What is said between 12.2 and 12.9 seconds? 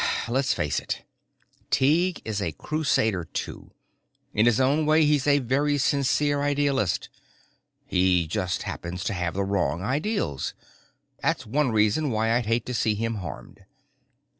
I'd hate to